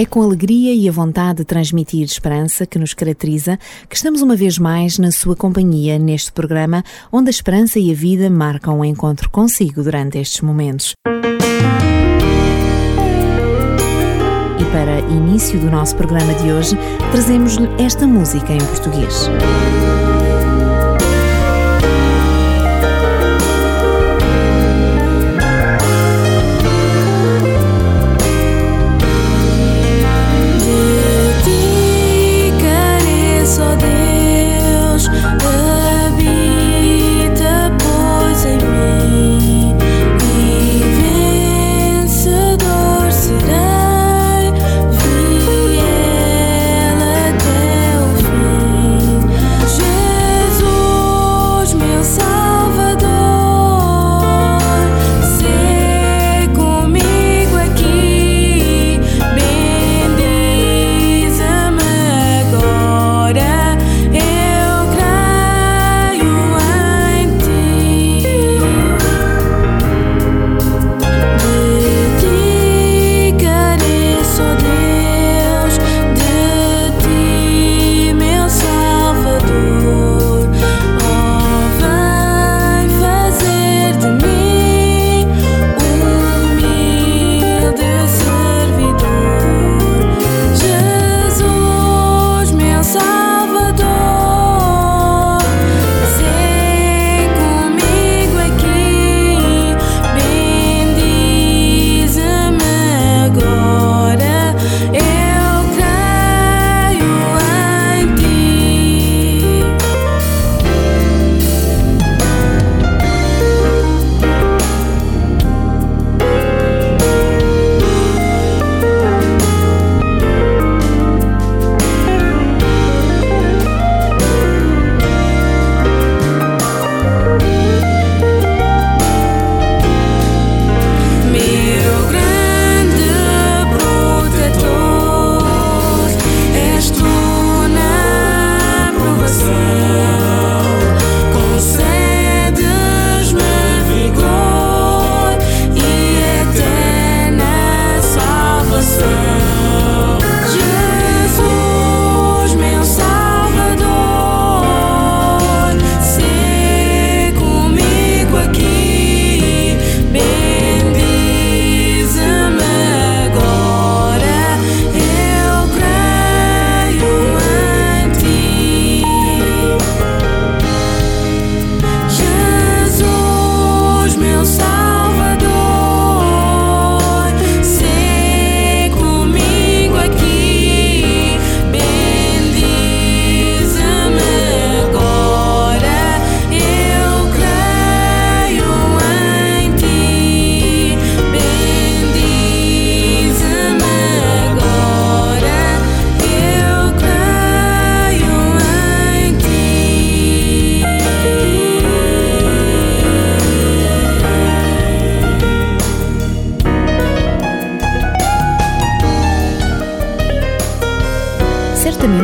[0.00, 4.34] É com alegria e a vontade de transmitir esperança que nos caracteriza que estamos uma
[4.34, 6.82] vez mais na sua companhia neste programa
[7.12, 10.94] onde a esperança e a vida marcam o um encontro consigo durante estes momentos.
[14.58, 16.78] E para início do nosso programa de hoje,
[17.10, 19.28] trazemos-lhe esta música em português.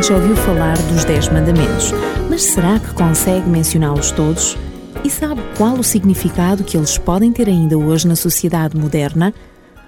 [0.09, 1.91] Já ouviu falar dos Dez Mandamentos,
[2.31, 4.57] mas será que consegue mencioná-los todos?
[5.03, 9.35] E sabe qual o significado que eles podem ter ainda hoje na sociedade moderna?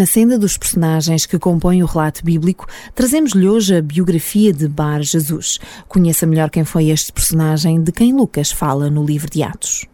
[0.00, 5.02] Na senda dos personagens que compõem o relato bíblico, trazemos-lhe hoje a biografia de Bar
[5.02, 5.58] Jesus.
[5.86, 9.84] Conheça melhor quem foi este personagem de quem Lucas fala no livro de Atos.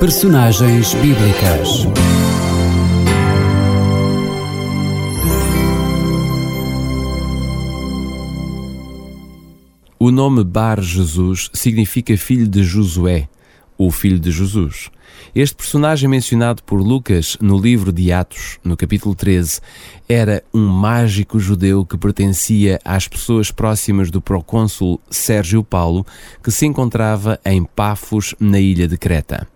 [0.00, 1.86] Personagens bíblicas.
[10.00, 13.28] O nome Bar Jesus significa filho de Josué,
[13.78, 14.90] o filho de Jesus.
[15.34, 19.60] Este personagem mencionado por Lucas no livro de Atos, no capítulo 13,
[20.08, 26.06] era um mágico judeu que pertencia às pessoas próximas do procônsul Sérgio Paulo,
[26.42, 29.48] que se encontrava em Pafos, na ilha de Creta.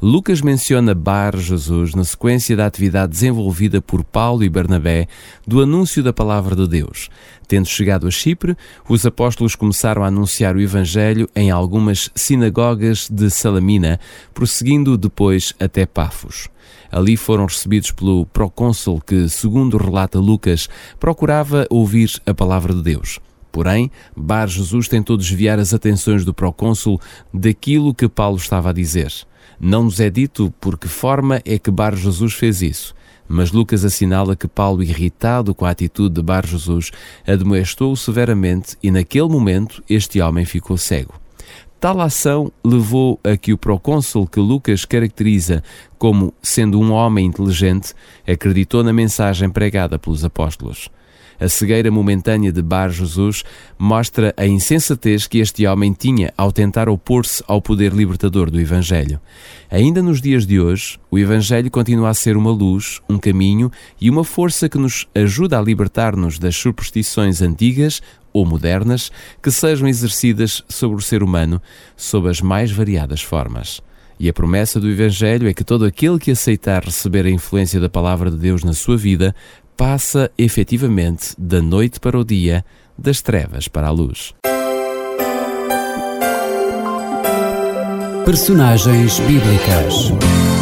[0.00, 5.06] Lucas menciona Bar Jesus na sequência da atividade desenvolvida por Paulo e Barnabé
[5.46, 7.08] do anúncio da palavra de Deus.
[7.48, 8.56] Tendo chegado a Chipre,
[8.88, 14.00] os apóstolos começaram a anunciar o Evangelho em algumas sinagogas de Salamina,
[14.34, 16.48] prosseguindo depois até Pafos.
[16.90, 20.68] Ali foram recebidos pelo procônsul que, segundo relata Lucas,
[20.98, 23.20] procurava ouvir a palavra de Deus.
[23.56, 27.00] Porém, Bar Jesus tentou desviar as atenções do procônsul
[27.32, 29.12] daquilo que Paulo estava a dizer.
[29.58, 32.94] Não nos é dito por que forma é que Bar Jesus fez isso,
[33.28, 36.90] mas Lucas assinala que Paulo, irritado com a atitude de Bar Jesus,
[37.26, 41.14] admoestou-o severamente e naquele momento este homem ficou cego.
[41.78, 45.62] Tal ação levou a que o procônsul que Lucas caracteriza
[45.98, 47.94] como sendo um homem inteligente
[48.26, 50.90] acreditou na mensagem pregada pelos apóstolos.
[51.38, 53.44] A cegueira momentânea de Bar Jesus
[53.78, 59.20] mostra a insensatez que este homem tinha ao tentar opor-se ao poder libertador do Evangelho.
[59.70, 64.08] Ainda nos dias de hoje, o Evangelho continua a ser uma luz, um caminho e
[64.08, 68.00] uma força que nos ajuda a libertar-nos das superstições antigas
[68.32, 69.10] ou modernas
[69.42, 71.60] que sejam exercidas sobre o ser humano
[71.96, 73.82] sob as mais variadas formas.
[74.18, 77.88] E a promessa do Evangelho é que todo aquele que aceitar receber a influência da
[77.88, 79.34] palavra de Deus na sua vida
[79.76, 82.64] passa efetivamente da noite para o dia,
[82.96, 84.34] das trevas para a luz.
[88.24, 90.55] Personagens bíblicas.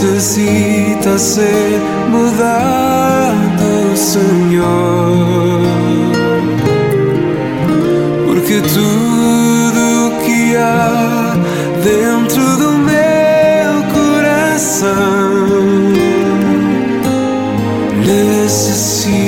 [0.00, 5.60] Necessita ser mudado, Senhor.
[8.26, 11.34] Porque tudo que há
[11.82, 14.86] dentro do meu coração
[18.06, 19.27] necessita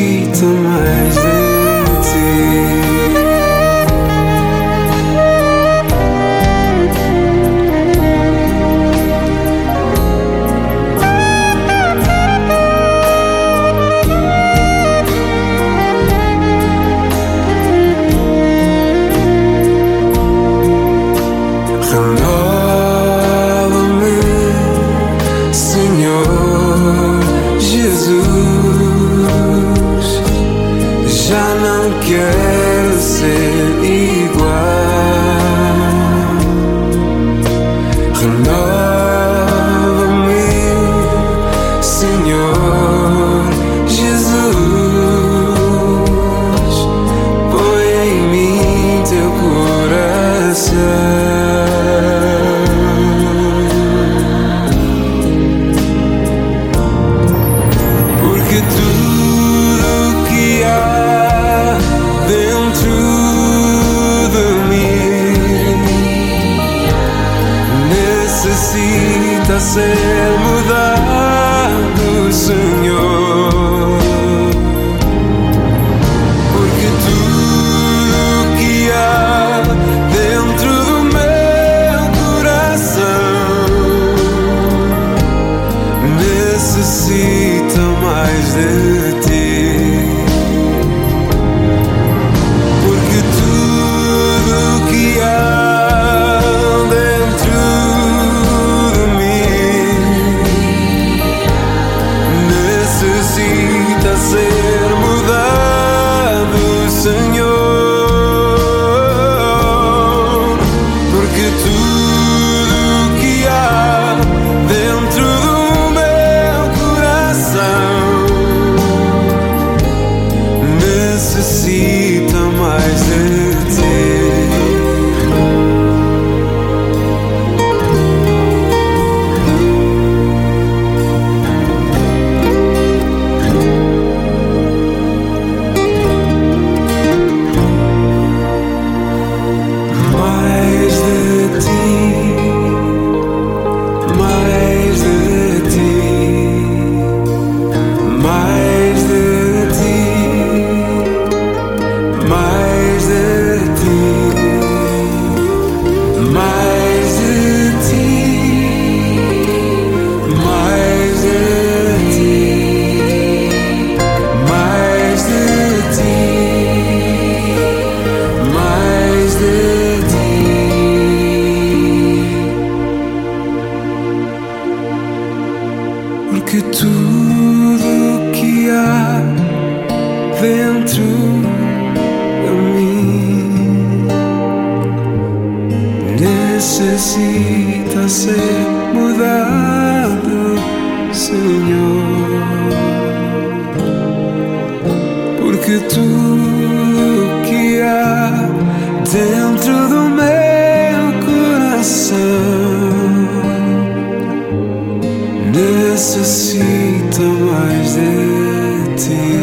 [205.52, 209.40] necessita mais de ti.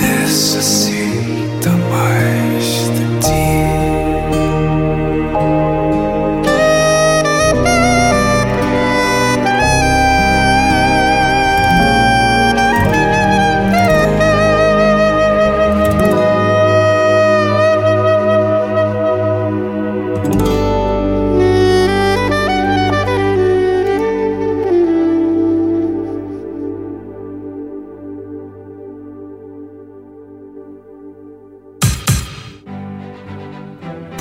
[0.00, 0.79] Necessita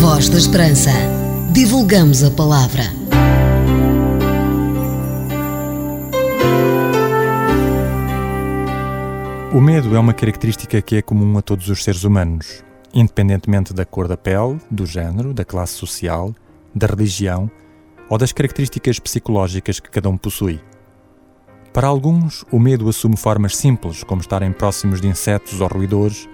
[0.00, 1.17] Voz da Esperança.
[1.60, 2.84] Divulgamos a palavra.
[9.52, 12.62] O medo é uma característica que é comum a todos os seres humanos,
[12.94, 16.32] independentemente da cor da pele, do género, da classe social,
[16.72, 17.50] da religião
[18.08, 20.60] ou das características psicológicas que cada um possui.
[21.72, 26.28] Para alguns, o medo assume formas simples, como estarem próximos de insetos ou roedores,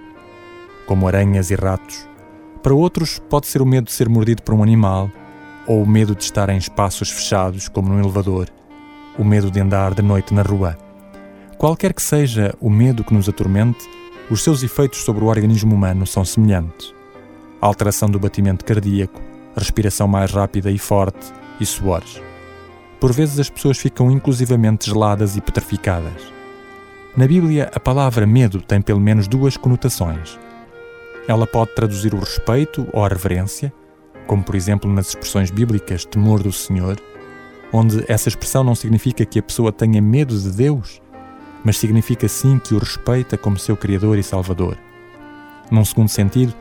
[0.85, 2.14] como aranhas e ratos.
[2.65, 5.11] Para outros, pode ser o medo de ser mordido por um animal,
[5.67, 8.49] ou o medo de estar em espaços fechados, como num elevador,
[9.19, 10.75] o medo de andar de noite na rua.
[11.59, 13.87] Qualquer que seja o medo que nos atormente,
[14.31, 16.91] os seus efeitos sobre o organismo humano são semelhantes.
[17.61, 19.21] Alteração do batimento cardíaco,
[19.55, 22.19] respiração mais rápida e forte e suores.
[22.99, 26.33] Por vezes as pessoas ficam inclusivamente geladas e petrificadas.
[27.15, 30.39] Na Bíblia, a palavra medo tem pelo menos duas conotações.
[31.27, 33.73] Ela pode traduzir o respeito ou a reverência,
[34.27, 36.97] como por exemplo nas expressões bíblicas temor do Senhor,
[37.73, 41.01] onde essa expressão não significa que a pessoa tenha medo de Deus,
[41.63, 44.77] mas significa sim que o respeita como seu Criador e Salvador.
[45.71, 46.53] Num segundo sentido,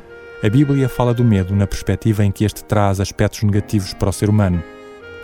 [0.42, 4.12] a Bíblia fala do medo na perspectiva em que este traz aspectos negativos para o
[4.12, 4.62] ser humano,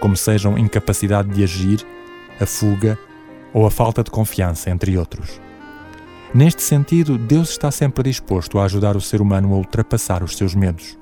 [0.01, 1.87] como sejam incapacidade de agir,
[2.39, 2.99] a fuga
[3.53, 5.41] ou a falta de confiança, entre outros.
[6.33, 10.55] Neste sentido, Deus está sempre disposto a ajudar o ser humano a ultrapassar os seus
[10.55, 10.97] medos.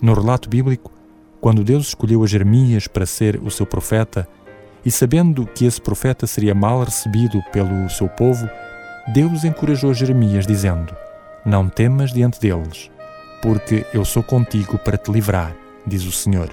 [0.00, 0.90] No relato bíblico,
[1.38, 4.26] quando Deus escolheu a Jeremias para ser o seu profeta,
[4.84, 8.48] E sabendo que esse profeta seria mal recebido pelo seu povo,
[9.12, 10.94] Deus encorajou Jeremias, dizendo:
[11.44, 12.90] Não temas diante deles,
[13.42, 15.54] porque eu sou contigo para te livrar,
[15.86, 16.48] diz o Senhor.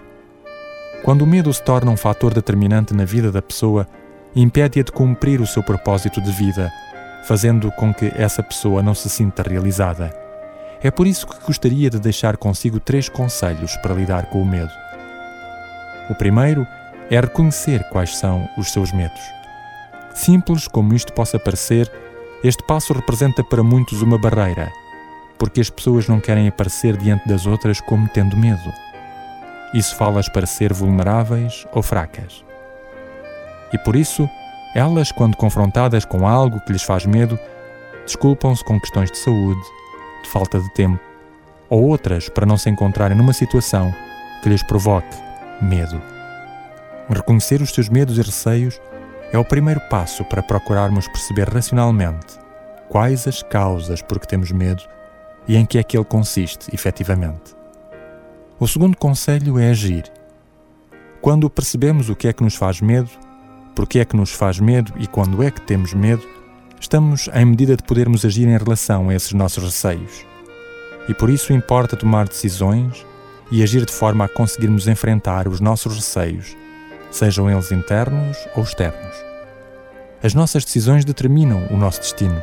[1.04, 3.88] Quando o medo se torna um fator determinante na vida da pessoa,
[4.36, 6.72] impede-a de cumprir o seu propósito de vida,
[7.26, 10.14] fazendo com que essa pessoa não se sinta realizada.
[10.82, 14.72] É por isso que gostaria de deixar consigo três conselhos para lidar com o medo.
[16.10, 16.68] O primeiro
[17.10, 19.22] é reconhecer quais são os seus medos.
[20.14, 21.92] Simples como isto possa parecer,
[22.44, 24.72] este passo representa para muitos uma barreira,
[25.40, 28.72] porque as pessoas não querem aparecer diante das outras como tendo medo.
[29.74, 32.46] Isso fala-as para ser vulneráveis ou fracas.
[33.74, 34.30] E por isso,
[34.76, 37.40] elas, quando confrontadas com algo que lhes faz medo,
[38.06, 39.62] desculpam-se com questões de saúde,
[40.22, 41.00] de falta de tempo,
[41.70, 43.96] ou outras para não se encontrarem numa situação
[44.44, 45.16] que lhes provoque
[45.62, 46.02] medo.
[47.10, 48.80] Reconhecer os seus medos e receios
[49.32, 52.38] é o primeiro passo para procurarmos perceber racionalmente
[52.90, 54.84] quais as causas por que temos medo
[55.48, 57.56] e em que é que ele consiste, efetivamente.
[58.60, 60.12] O segundo conselho é agir.
[61.22, 63.10] Quando percebemos o que é que nos faz medo,
[63.76, 66.24] porque é que nos faz medo e quando é que temos medo,
[66.80, 70.26] estamos em medida de podermos agir em relação a esses nossos receios.
[71.08, 73.06] E por isso importa tomar decisões
[73.52, 76.56] e agir de forma a conseguirmos enfrentar os nossos receios
[77.16, 79.16] sejam eles internos ou externos.
[80.22, 82.42] As nossas decisões determinam o nosso destino.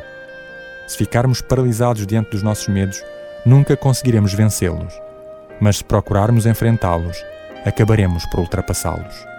[0.87, 3.03] Se ficarmos paralisados diante dos nossos medos,
[3.45, 4.93] nunca conseguiremos vencê-los,
[5.61, 7.23] mas se procurarmos enfrentá-los,
[7.65, 9.32] acabaremos por ultrapassá-los.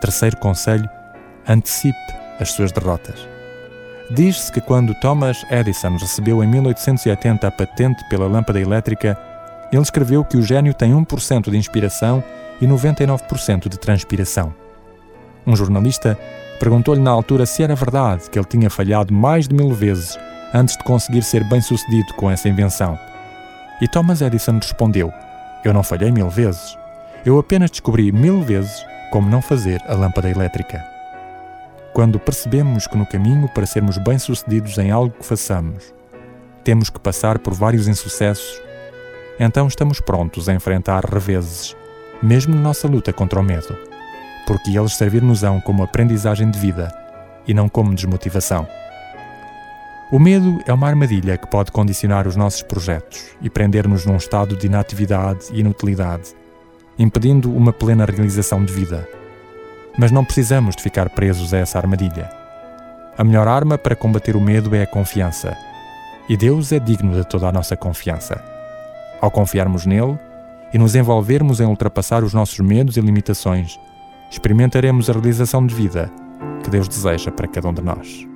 [0.00, 0.88] Terceiro conselho:
[1.48, 3.26] antecipe as suas derrotas.
[4.10, 9.18] Diz-se que quando Thomas Edison recebeu em 1880 a patente pela lâmpada elétrica,
[9.70, 12.24] ele escreveu que o gênio tem 1% de inspiração
[12.60, 14.54] e 99% de transpiração.
[15.46, 16.18] Um jornalista
[16.58, 20.18] perguntou-lhe na altura se era verdade que ele tinha falhado mais de mil vezes
[20.54, 22.98] antes de conseguir ser bem-sucedido com essa invenção.
[23.80, 25.12] E Thomas Edison respondeu:
[25.64, 26.76] Eu não falhei mil vezes.
[27.26, 30.84] Eu apenas descobri mil vezes como não fazer a lâmpada elétrica.
[31.92, 35.92] Quando percebemos que no caminho para sermos bem-sucedidos em algo que façamos,
[36.62, 38.60] temos que passar por vários insucessos,
[39.40, 41.76] então estamos prontos a enfrentar reveses
[42.22, 43.76] mesmo na nossa luta contra o medo,
[44.46, 46.92] porque eles servir-nos-ão como aprendizagem de vida
[47.46, 48.66] e não como desmotivação.
[50.10, 54.56] O medo é uma armadilha que pode condicionar os nossos projetos e prender-nos num estado
[54.56, 56.34] de inatividade e inutilidade,
[56.98, 59.08] impedindo uma plena realização de vida.
[59.96, 62.30] Mas não precisamos de ficar presos a essa armadilha.
[63.16, 65.56] A melhor arma para combater o medo é a confiança,
[66.28, 68.42] e Deus é digno de toda a nossa confiança.
[69.20, 70.18] Ao confiarmos nele,
[70.72, 73.80] e nos envolvermos em ultrapassar os nossos medos e limitações,
[74.30, 76.10] experimentaremos a realização de vida
[76.62, 78.26] que Deus deseja para cada um de nós.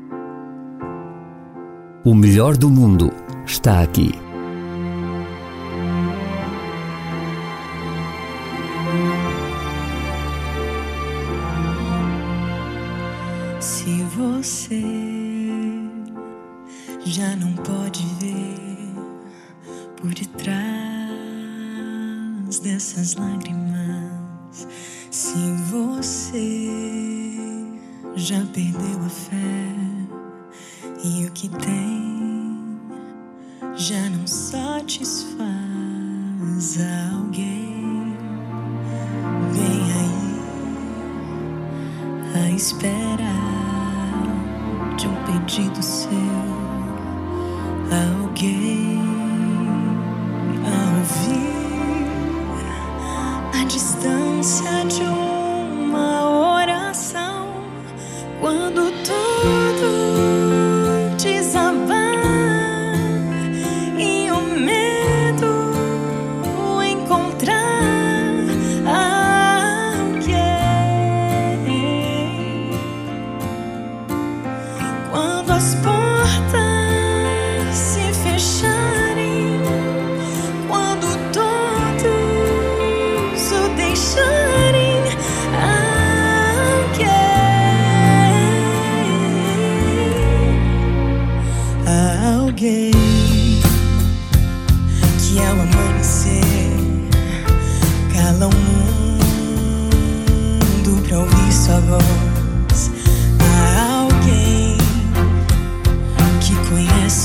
[2.05, 3.13] O melhor do mundo
[3.47, 4.32] está aqui.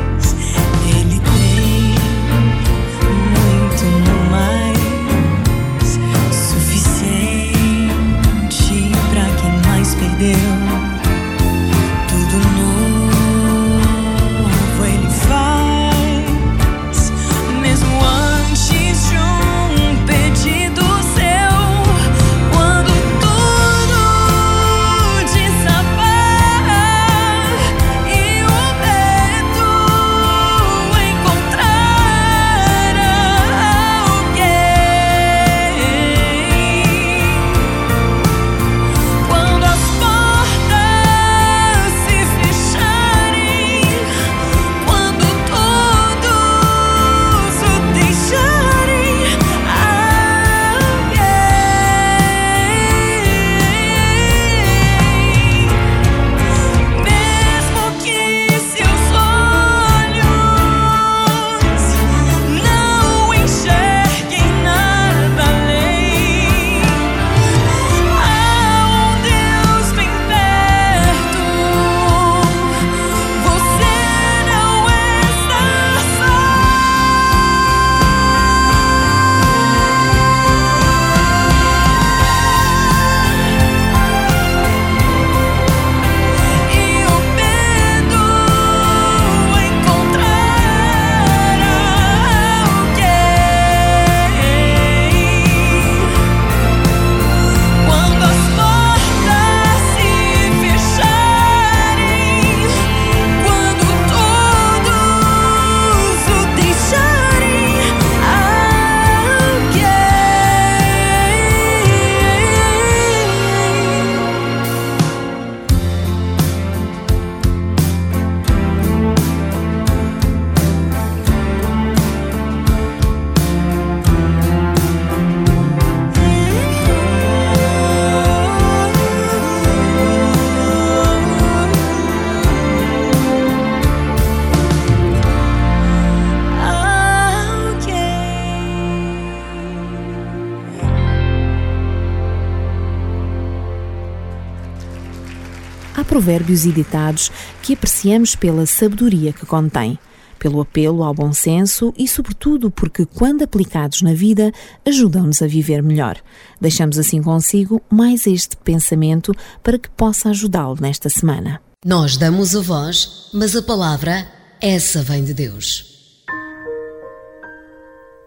[146.13, 147.32] Provérbios e ditados
[147.63, 149.97] que apreciamos pela sabedoria que contém,
[150.38, 154.52] pelo apelo ao bom senso e, sobretudo, porque, quando aplicados na vida,
[154.86, 156.17] ajudam-nos a viver melhor.
[156.62, 161.60] Deixamos assim consigo mais este pensamento para que possa ajudá-lo nesta semana.
[161.84, 164.28] Nós damos a voz, mas a palavra,
[164.62, 166.13] essa vem de Deus.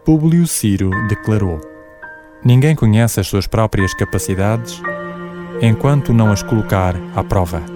[0.05, 1.61] Públio Ciro declarou:
[2.44, 4.83] Ninguém conhece as suas próprias capacidades
[5.62, 7.76] enquanto não as colocar à prova.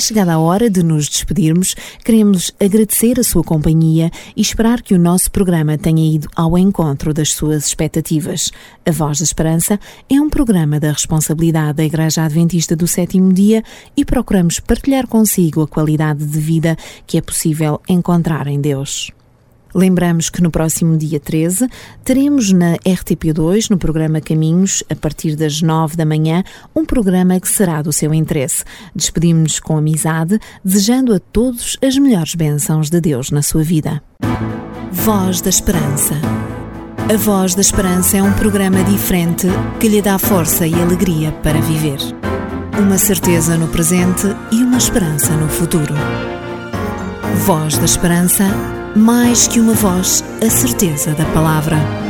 [0.00, 1.76] É chegada a hora de nos despedirmos.
[2.02, 7.12] Queremos agradecer a sua companhia e esperar que o nosso programa tenha ido ao encontro
[7.12, 8.50] das suas expectativas.
[8.86, 13.62] A Voz da Esperança é um programa da responsabilidade da Igreja Adventista do Sétimo Dia
[13.94, 19.12] e procuramos partilhar consigo a qualidade de vida que é possível encontrar em Deus.
[19.74, 21.68] Lembramos que no próximo dia 13
[22.04, 26.42] teremos na RTP2, no programa Caminhos, a partir das 9 da manhã,
[26.74, 28.64] um programa que será do seu interesse.
[28.94, 34.02] Despedimos-nos com amizade, desejando a todos as melhores bênçãos de Deus na sua vida.
[34.90, 36.14] Voz da Esperança.
[37.12, 39.46] A Voz da Esperança é um programa diferente
[39.78, 41.98] que lhe dá força e alegria para viver.
[42.78, 45.94] Uma certeza no presente e uma esperança no futuro.
[47.44, 48.44] Voz da Esperança
[48.96, 52.09] mais que uma voz, a certeza da palavra.